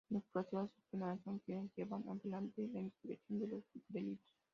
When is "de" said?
3.39-3.47